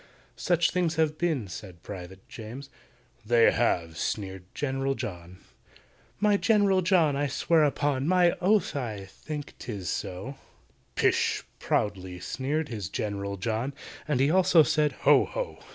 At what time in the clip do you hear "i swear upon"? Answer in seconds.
7.15-8.07